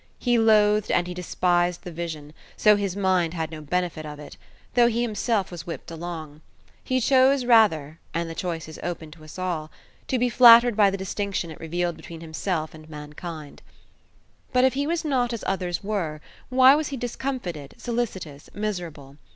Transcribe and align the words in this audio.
He 0.17 0.39
loathed 0.39 0.89
and 0.89 1.05
he 1.05 1.13
despised 1.13 1.83
the 1.83 1.91
vision, 1.91 2.33
so 2.57 2.75
his 2.75 2.95
mind 2.95 3.35
had 3.35 3.51
no 3.51 3.61
benefit 3.61 4.03
of 4.03 4.17
it, 4.17 4.35
though 4.73 4.87
he 4.87 5.03
himself 5.03 5.51
was 5.51 5.67
whipped 5.67 5.91
along. 5.91 6.41
He 6.83 6.99
chose 6.99 7.45
rather 7.45 7.99
(and 8.11 8.27
the 8.27 8.33
choice 8.33 8.67
is 8.67 8.79
open 8.81 9.11
to 9.11 9.23
us 9.23 9.37
all) 9.37 9.69
to 10.07 10.17
be 10.17 10.27
flattered 10.27 10.75
by 10.75 10.89
the 10.89 10.97
distinction 10.97 11.51
it 11.51 11.59
revealed 11.59 11.97
between 11.97 12.21
himself 12.21 12.73
and 12.73 12.89
mankind. 12.89 13.61
But 14.51 14.63
if 14.63 14.73
he 14.73 14.87
was 14.87 15.05
not 15.05 15.33
as 15.33 15.43
others 15.45 15.83
were, 15.83 16.19
why 16.49 16.73
was 16.73 16.87
he 16.87 16.97
discomfited, 16.97 17.75
solicitous, 17.77 18.49
miserable? 18.55 19.17